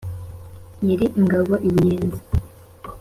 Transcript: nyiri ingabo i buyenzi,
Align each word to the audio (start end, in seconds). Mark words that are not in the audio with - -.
nyiri 0.83 1.05
ingabo 1.19 1.53
i 1.67 1.69
buyenzi, 1.73 2.21